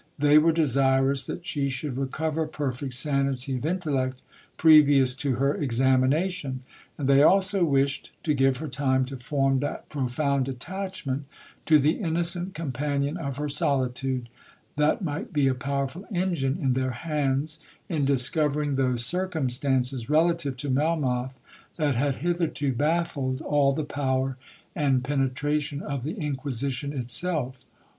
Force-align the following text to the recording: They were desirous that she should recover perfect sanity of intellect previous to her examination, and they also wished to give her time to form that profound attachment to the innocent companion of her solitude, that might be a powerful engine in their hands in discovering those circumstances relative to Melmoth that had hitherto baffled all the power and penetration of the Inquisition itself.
They 0.17 0.39
were 0.39 0.51
desirous 0.51 1.23
that 1.27 1.45
she 1.45 1.69
should 1.69 1.95
recover 1.95 2.47
perfect 2.47 2.95
sanity 2.95 3.57
of 3.57 3.67
intellect 3.67 4.19
previous 4.57 5.13
to 5.17 5.35
her 5.35 5.53
examination, 5.53 6.63
and 6.97 7.07
they 7.07 7.21
also 7.21 7.63
wished 7.63 8.11
to 8.23 8.33
give 8.33 8.57
her 8.57 8.67
time 8.67 9.05
to 9.05 9.17
form 9.17 9.59
that 9.59 9.89
profound 9.89 10.49
attachment 10.49 11.25
to 11.67 11.77
the 11.77 11.99
innocent 11.99 12.55
companion 12.55 13.15
of 13.15 13.37
her 13.37 13.47
solitude, 13.47 14.27
that 14.75 15.03
might 15.03 15.31
be 15.31 15.45
a 15.47 15.53
powerful 15.53 16.07
engine 16.11 16.57
in 16.59 16.73
their 16.73 16.89
hands 17.05 17.59
in 17.87 18.03
discovering 18.03 18.77
those 18.77 19.05
circumstances 19.05 20.09
relative 20.09 20.57
to 20.57 20.71
Melmoth 20.71 21.37
that 21.77 21.93
had 21.93 22.15
hitherto 22.25 22.73
baffled 22.73 23.39
all 23.41 23.71
the 23.71 23.83
power 23.85 24.35
and 24.75 25.03
penetration 25.03 25.79
of 25.83 26.01
the 26.01 26.13
Inquisition 26.15 26.91
itself. 26.91 27.67